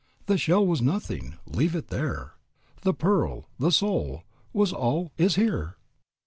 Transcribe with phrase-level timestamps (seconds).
[0.25, 2.33] The shell was nothing, leave it there;
[2.81, 5.77] The pearl the soul was all, is here."